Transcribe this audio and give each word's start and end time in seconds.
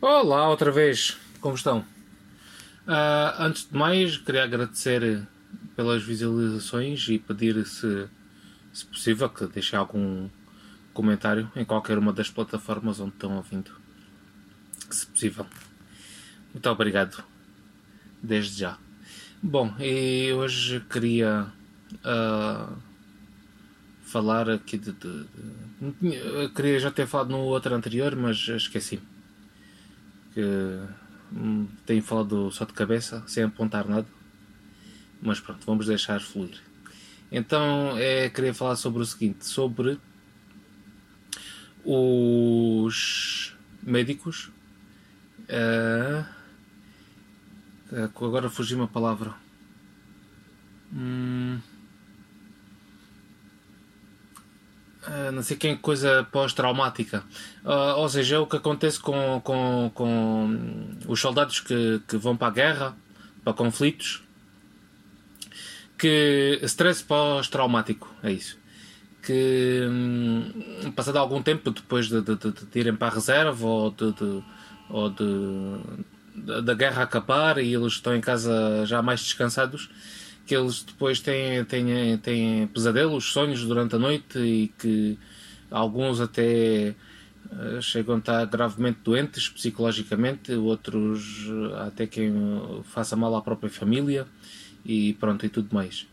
Olá, 0.00 0.48
outra 0.48 0.70
vez, 0.70 1.18
como 1.40 1.56
estão? 1.56 1.80
Uh, 2.86 3.34
antes 3.40 3.68
de 3.68 3.76
mais, 3.76 4.16
queria 4.16 4.44
agradecer 4.44 5.26
pelas 5.74 6.04
visualizações 6.04 7.08
e 7.08 7.18
pedir, 7.18 7.66
se, 7.66 8.08
se 8.72 8.86
possível, 8.86 9.28
que 9.28 9.44
deixem 9.48 9.76
algum 9.76 10.28
comentário 10.94 11.50
em 11.56 11.64
qualquer 11.64 11.98
uma 11.98 12.12
das 12.12 12.30
plataformas 12.30 13.00
onde 13.00 13.14
estão 13.14 13.36
ouvindo. 13.38 13.72
Se 14.88 15.04
possível. 15.04 15.44
Muito 16.54 16.70
obrigado. 16.70 17.24
Desde 18.22 18.56
já. 18.56 18.78
Bom, 19.42 19.74
e 19.80 20.32
hoje 20.32 20.78
queria 20.88 21.48
uh, 22.04 22.72
falar 24.04 24.48
aqui 24.48 24.78
de, 24.78 24.92
de, 24.92 25.24
de, 26.00 26.48
Queria 26.54 26.78
já 26.78 26.92
ter 26.92 27.08
falado 27.08 27.30
no 27.30 27.38
outro 27.38 27.74
anterior, 27.74 28.14
mas 28.14 28.36
esqueci-me 28.46 29.17
que 30.32 30.42
hum, 31.32 31.66
tenho 31.86 32.02
falado 32.02 32.50
só 32.50 32.64
de 32.64 32.72
cabeça, 32.72 33.22
sem 33.26 33.44
apontar 33.44 33.88
nada. 33.88 34.06
Mas 35.20 35.40
pronto, 35.40 35.64
vamos 35.66 35.86
deixar 35.86 36.20
fluir. 36.20 36.58
Então, 37.30 37.96
é, 37.98 38.30
queria 38.30 38.54
falar 38.54 38.76
sobre 38.76 39.02
o 39.02 39.06
seguinte: 39.06 39.44
sobre 39.44 39.98
os 41.84 43.56
médicos. 43.82 44.50
Uh, 45.48 46.24
agora 48.14 48.50
fugiu 48.50 48.78
uma 48.78 48.88
palavra. 48.88 49.34
Hum, 50.92 51.27
não 55.32 55.42
sei 55.42 55.56
quem 55.56 55.76
coisa 55.76 56.26
pós-traumática. 56.30 57.22
Uh, 57.64 57.96
ou 57.98 58.08
seja, 58.08 58.36
é 58.36 58.38
o 58.38 58.46
que 58.46 58.56
acontece 58.56 58.98
com, 59.00 59.40
com, 59.42 59.90
com 59.94 60.58
os 61.06 61.20
soldados 61.20 61.60
que, 61.60 62.00
que 62.06 62.16
vão 62.16 62.36
para 62.36 62.48
a 62.48 62.50
guerra, 62.50 62.96
para 63.44 63.52
conflitos. 63.52 64.22
Que 65.98 66.60
stress 66.62 67.02
pós-traumático, 67.02 68.12
é 68.22 68.32
isso. 68.32 68.58
Que 69.22 69.86
hum, 69.90 70.92
passado 70.94 71.18
algum 71.18 71.42
tempo 71.42 71.70
depois 71.70 72.08
de, 72.08 72.20
de, 72.22 72.36
de, 72.36 72.52
de, 72.52 72.78
irem 72.78 72.94
para 72.94 73.08
a 73.08 73.14
reserva 73.14 73.66
ou 73.66 73.90
de 73.90 74.42
ou 74.88 75.10
de, 75.10 76.62
da 76.62 76.74
guerra 76.74 77.02
acabar 77.02 77.58
e 77.58 77.74
eles 77.74 77.94
estão 77.94 78.14
em 78.14 78.20
casa 78.20 78.84
já 78.86 79.02
mais 79.02 79.20
descansados, 79.20 79.90
que 80.48 80.56
eles 80.56 80.82
depois 80.82 81.20
têm, 81.20 81.62
têm, 81.66 82.16
têm 82.16 82.66
pesadelos, 82.68 83.26
sonhos 83.26 83.62
durante 83.64 83.94
a 83.96 83.98
noite 83.98 84.38
e 84.38 84.68
que 84.78 85.18
alguns 85.70 86.22
até 86.22 86.94
uh, 87.52 87.82
chegam 87.82 88.14
a 88.14 88.18
estar 88.18 88.46
gravemente 88.46 89.00
doentes 89.04 89.46
psicologicamente, 89.50 90.54
outros 90.54 91.46
uh, 91.48 91.74
até 91.86 92.06
quem 92.06 92.32
faça 92.84 93.14
mal 93.14 93.36
à 93.36 93.42
própria 93.42 93.68
família 93.68 94.26
e 94.86 95.12
pronto 95.20 95.44
e 95.44 95.50
tudo 95.50 95.68
mais. 95.70 96.06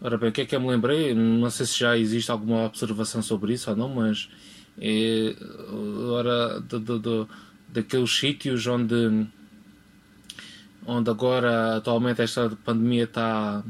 Ora 0.00 0.16
bem, 0.16 0.28
o 0.28 0.32
que 0.32 0.42
é 0.42 0.46
que 0.46 0.54
eu 0.54 0.60
me 0.60 0.68
lembrei? 0.68 1.12
Não 1.12 1.50
sei 1.50 1.66
se 1.66 1.80
já 1.80 1.98
existe 1.98 2.30
alguma 2.30 2.66
observação 2.66 3.20
sobre 3.20 3.54
isso 3.54 3.70
ou 3.70 3.76
não, 3.76 3.88
mas 3.88 4.30
é, 4.78 5.34
ora, 6.12 6.60
de, 6.60 6.78
de, 6.78 6.98
de, 7.00 7.26
daqueles 7.68 8.16
sítios 8.16 8.68
onde 8.68 9.26
onde 10.86 11.10
agora 11.10 11.76
atualmente 11.76 12.22
esta 12.22 12.50
pandemia 12.64 13.04
está 13.04 13.62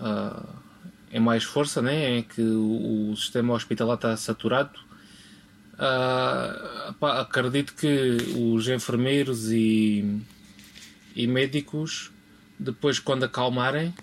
uh, 0.00 0.46
em 1.12 1.20
mais 1.20 1.44
força, 1.44 1.80
né? 1.82 2.18
em 2.18 2.22
que 2.22 2.40
o, 2.40 3.10
o 3.10 3.16
sistema 3.16 3.54
hospitalar 3.54 3.96
está 3.96 4.16
saturado. 4.16 4.78
Uh, 5.74 6.92
pá, 6.94 7.20
acredito 7.20 7.74
que 7.74 8.16
os 8.36 8.68
enfermeiros 8.68 9.50
e, 9.50 10.20
e 11.14 11.26
médicos, 11.26 12.10
depois, 12.58 12.98
quando 12.98 13.24
acalmarem, 13.24 13.94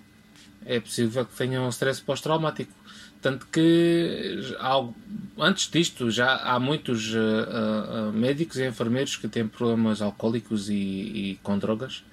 é 0.65 0.79
possível 0.79 1.25
que 1.25 1.35
tenham 1.35 1.65
um 1.65 1.69
stress 1.69 2.01
pós-traumático. 2.01 2.73
Tanto 3.21 3.47
que 3.47 4.39
antes 5.37 5.69
disto 5.69 6.11
já 6.11 6.35
há 6.37 6.59
muitos 6.59 7.13
uh, 7.13 8.09
uh, 8.09 8.13
médicos 8.13 8.57
e 8.57 8.65
enfermeiros 8.65 9.15
que 9.15 9.27
têm 9.27 9.47
problemas 9.47 10.01
alcoólicos 10.01 10.69
e, 10.69 10.73
e 10.73 11.39
com 11.41 11.57
drogas. 11.57 12.03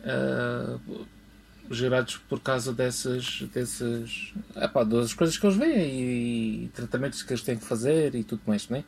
Uh, 0.00 1.06
gerados 1.70 2.16
por 2.28 2.40
causa 2.40 2.72
dessas, 2.72 3.42
dessas, 3.54 4.34
epá, 4.56 4.82
das 4.82 5.14
coisas 5.14 5.38
que 5.38 5.46
eles 5.46 5.56
veem 5.56 6.00
e, 6.00 6.64
e, 6.64 6.68
tratamentos 6.68 7.22
que 7.22 7.32
eles 7.32 7.42
têm 7.42 7.56
que 7.56 7.64
fazer 7.64 8.14
e 8.14 8.24
tudo 8.24 8.42
mais, 8.46 8.68
né? 8.68 8.84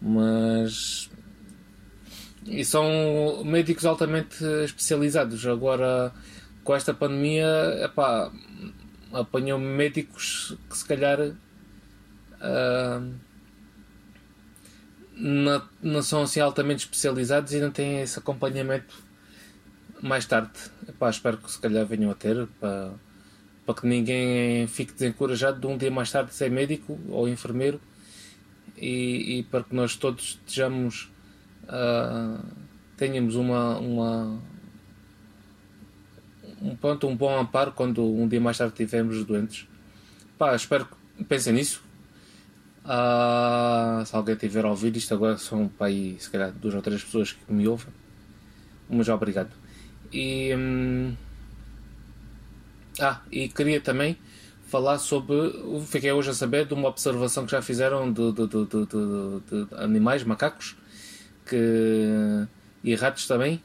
Mas. 0.00 1.10
E 2.46 2.64
são 2.64 3.44
médicos 3.44 3.84
altamente 3.84 4.42
especializados. 4.64 5.46
Agora, 5.46 6.12
com 6.64 6.74
esta 6.74 6.94
pandemia, 6.94 7.46
epá, 7.84 8.32
apanhou 9.12 9.58
médicos 9.58 10.56
que 10.70 10.78
se 10.78 10.84
calhar. 10.84 11.20
Uh, 12.40 13.14
não, 15.20 15.68
não 15.82 16.00
são 16.00 16.22
assim 16.22 16.38
altamente 16.38 16.84
especializados 16.84 17.52
e 17.52 17.58
não 17.58 17.72
têm 17.72 18.00
esse 18.00 18.18
acompanhamento 18.20 19.07
mais 20.00 20.26
tarde. 20.26 20.52
Epá, 20.88 21.10
espero 21.10 21.38
que 21.38 21.50
se 21.50 21.58
calhar 21.58 21.84
venham 21.86 22.10
a 22.10 22.14
ter 22.14 22.46
para, 22.60 22.92
para 23.66 23.74
que 23.74 23.86
ninguém 23.86 24.66
fique 24.66 24.92
desencorajado 24.92 25.60
de 25.60 25.66
um 25.66 25.76
dia 25.76 25.90
mais 25.90 26.10
tarde 26.10 26.34
ser 26.34 26.50
médico 26.50 26.98
ou 27.08 27.28
enfermeiro 27.28 27.80
e, 28.76 29.38
e 29.38 29.42
para 29.44 29.64
que 29.64 29.74
nós 29.74 29.96
todos 29.96 30.38
estejamos 30.46 31.10
uh, 31.64 32.44
tenhamos 32.96 33.36
uma, 33.36 33.78
uma 33.78 34.40
um, 36.60 36.76
ponto, 36.76 37.06
um 37.06 37.16
bom 37.16 37.38
amparo 37.38 37.72
quando 37.72 38.04
um 38.04 38.26
dia 38.26 38.40
mais 38.40 38.58
tarde 38.58 38.72
estivermos 38.72 39.24
doentes. 39.24 39.66
Espero 40.54 40.86
que 41.16 41.24
pensem 41.24 41.52
nisso. 41.52 41.82
Uh, 42.84 44.04
se 44.04 44.16
alguém 44.16 44.34
tiver 44.34 44.64
a 44.64 44.70
ouvir 44.70 44.96
isto 44.96 45.12
agora 45.12 45.36
são 45.36 45.68
para 45.68 45.88
aí, 45.88 46.16
se 46.18 46.30
calhar 46.30 46.50
duas 46.52 46.74
ou 46.74 46.80
três 46.80 47.04
pessoas 47.04 47.32
que 47.32 47.52
me 47.52 47.68
ouvem. 47.68 47.92
Mas 48.88 49.08
obrigado. 49.08 49.50
E, 50.12 50.54
hum, 50.54 51.14
ah, 53.00 53.20
e 53.30 53.48
queria 53.48 53.80
também 53.80 54.16
falar 54.68 54.98
sobre. 54.98 55.52
Fiquei 55.86 56.12
hoje 56.12 56.30
a 56.30 56.34
saber 56.34 56.66
de 56.66 56.74
uma 56.74 56.88
observação 56.88 57.44
que 57.44 57.52
já 57.52 57.62
fizeram 57.62 58.12
de, 58.12 58.32
de, 58.32 58.46
de, 58.46 58.66
de 58.66 59.74
animais, 59.76 60.24
macacos 60.24 60.76
que, 61.46 62.46
e 62.84 62.94
ratos 62.94 63.26
também. 63.26 63.62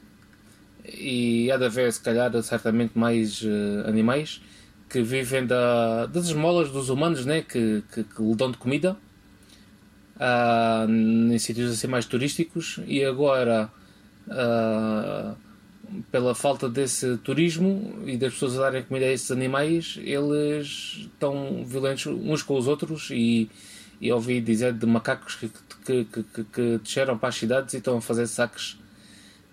E 0.84 1.50
há 1.50 1.56
de 1.56 1.64
haver, 1.64 1.92
se 1.92 2.00
calhar, 2.00 2.30
certamente 2.42 2.98
mais 2.98 3.42
uh, 3.42 3.88
animais 3.88 4.42
que 4.88 5.02
vivem 5.02 5.46
da, 5.46 6.06
das 6.06 6.26
esmolas 6.26 6.70
dos 6.70 6.90
humanos 6.90 7.24
né? 7.24 7.42
que, 7.42 7.82
que, 7.92 8.04
que 8.04 8.22
lhe 8.22 8.34
dão 8.36 8.50
de 8.50 8.58
comida 8.58 8.96
uh, 10.16 10.90
em 10.90 11.38
sítios 11.38 11.72
assim 11.72 11.86
mais 11.86 12.06
turísticos. 12.06 12.80
E 12.86 13.04
agora. 13.04 13.70
Uh, 14.26 15.33
pela 16.14 16.32
falta 16.32 16.68
desse 16.68 17.16
turismo 17.16 17.92
e 18.06 18.16
das 18.16 18.34
pessoas 18.34 18.56
a 18.56 18.60
darem 18.60 18.84
comida 18.84 19.04
a 19.04 19.10
esses 19.10 19.32
animais, 19.32 19.98
eles 20.00 21.00
estão 21.00 21.64
violentos 21.66 22.06
uns 22.06 22.40
com 22.40 22.56
os 22.56 22.68
outros 22.68 23.08
e, 23.10 23.50
e 24.00 24.12
ouvi 24.12 24.40
dizer 24.40 24.74
de 24.74 24.86
macacos 24.86 25.34
que, 25.34 25.50
que, 25.84 26.04
que, 26.04 26.44
que 26.44 26.78
desceram 26.78 27.18
para 27.18 27.30
as 27.30 27.34
cidades 27.34 27.74
e 27.74 27.78
estão 27.78 27.96
a 27.96 28.00
fazer 28.00 28.28
saques, 28.28 28.74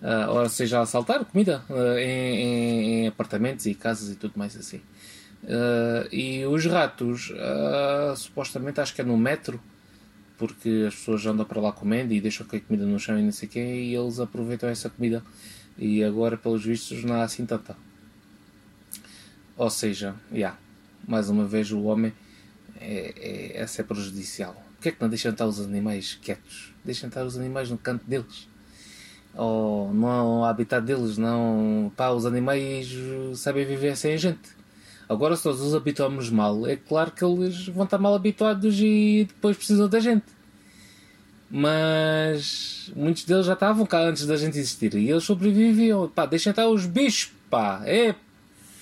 uh, 0.02 0.30
ou 0.30 0.48
seja, 0.48 0.78
a 0.78 0.82
assaltar 0.82 1.24
comida 1.24 1.64
uh, 1.68 1.98
em, 1.98 3.06
em, 3.06 3.08
apartamentos 3.08 3.66
e 3.66 3.74
casas 3.74 4.10
e 4.10 4.14
tudo 4.14 4.34
mais 4.36 4.56
assim. 4.56 4.80
Uh, 5.42 6.06
e 6.12 6.46
os 6.46 6.64
ratos, 6.64 7.32
supostamente 8.16 8.80
acho 8.80 8.94
que 8.94 9.00
é 9.00 9.04
no 9.04 9.16
metro, 9.16 9.60
porque 10.38 10.84
as 10.86 10.94
pessoas 10.94 11.26
andam 11.26 11.44
para 11.44 11.60
lá 11.60 11.72
comendo 11.72 12.14
e 12.14 12.20
deixam 12.20 12.46
cair 12.46 12.60
comida 12.60 12.86
no 12.86 13.00
chão 13.00 13.18
e 13.18 13.22
não 13.22 13.32
sei 13.32 13.48
quê, 13.48 13.58
e 13.58 13.96
eles 13.96 14.20
aproveitam 14.20 14.68
essa 14.68 14.88
comida 14.88 15.24
e 15.82 16.04
agora, 16.04 16.36
pelos 16.36 16.64
vistos, 16.64 17.02
não 17.02 17.16
há 17.16 17.24
assim 17.24 17.44
tanta. 17.44 17.76
Ou 19.56 19.68
seja, 19.68 20.14
yeah, 20.32 20.56
mais 21.08 21.28
uma 21.28 21.44
vez 21.44 21.72
o 21.72 21.82
homem 21.82 22.12
é, 22.80 23.12
é, 23.16 23.62
é 23.62 23.66
ser 23.66 23.82
prejudicial. 23.82 24.54
Porquê 24.74 24.90
é 24.90 24.92
que 24.92 25.02
não 25.02 25.08
deixam 25.08 25.32
estar 25.32 25.44
os 25.44 25.60
animais 25.60 26.16
quietos? 26.22 26.72
Deixam 26.84 27.08
estar 27.08 27.24
os 27.24 27.36
animais 27.36 27.68
no 27.68 27.76
canto 27.76 28.04
deles. 28.06 28.48
Ou 29.34 29.92
no 29.92 30.44
habitat 30.44 30.84
deles, 30.84 31.18
não. 31.18 31.92
Pá, 31.96 32.10
os 32.10 32.24
animais 32.24 32.88
sabem 33.34 33.66
viver 33.66 33.96
sem 33.96 34.14
a 34.14 34.16
gente. 34.16 34.50
Agora, 35.08 35.34
se 35.34 35.44
nós 35.44 35.60
os 35.60 35.74
habituamos 35.74 36.30
mal, 36.30 36.64
é 36.64 36.76
claro 36.76 37.10
que 37.10 37.24
eles 37.24 37.66
vão 37.66 37.84
estar 37.84 37.98
mal 37.98 38.14
habituados 38.14 38.78
e 38.78 39.26
depois 39.28 39.56
precisam 39.56 39.88
da 39.88 39.98
gente 39.98 40.41
mas 41.54 42.90
muitos 42.96 43.24
deles 43.24 43.44
já 43.44 43.52
estavam 43.52 43.84
cá 43.84 44.00
antes 44.00 44.24
da 44.24 44.38
gente 44.38 44.56
existir 44.56 44.94
e 44.94 45.10
eles 45.10 45.22
sobreviviam. 45.22 46.08
Pá, 46.08 46.24
deixem 46.24 46.48
estar 46.48 46.66
os 46.66 46.86
bichos, 46.86 47.30
pá, 47.50 47.82
é 47.84 48.14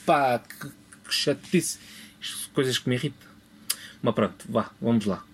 pá, 0.06 0.38
que, 0.38 0.68
que 0.68 1.12
chatice, 1.12 1.80
coisas 2.54 2.78
que 2.78 2.88
me 2.88 2.94
irritam. 2.94 3.28
Mas 4.00 4.14
pronto, 4.14 4.46
vá, 4.48 4.70
vamos 4.80 5.04
lá. 5.04 5.24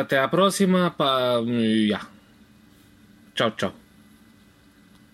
Até 0.00 0.18
à 0.18 0.26
próxima, 0.26 0.90
pá, 0.90 1.38
yeah. 1.46 2.08
Tchau, 3.36 3.52
tchau. 3.52 3.83